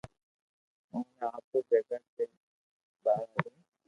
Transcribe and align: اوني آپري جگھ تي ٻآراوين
اوني 0.91 1.19
آپري 1.31 1.59
جگھ 1.89 2.07
تي 2.15 2.25
ٻآراوين 3.03 3.55